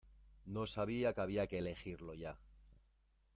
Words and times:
No 0.55 0.65
sabía 0.65 1.13
que 1.13 1.21
había 1.21 1.45
que 1.45 1.59
elegirlo 1.59 2.15
ya. 2.15 2.39